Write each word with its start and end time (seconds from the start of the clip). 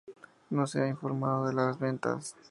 No 0.49 0.65
se 0.65 0.81
ha 0.81 0.87
informado 0.87 1.45
de 1.45 1.53
las 1.53 1.77
ventas. 1.77 2.35